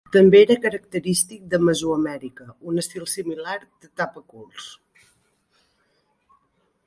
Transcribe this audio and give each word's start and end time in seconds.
També 0.13 0.39
era 0.43 0.55
característic 0.61 1.41
de 1.51 1.59
Mesoamèrica 1.65 2.47
un 2.71 2.83
estil 2.83 3.05
similar 3.13 3.57
de 3.65 3.89
tapaculs. 4.01 4.69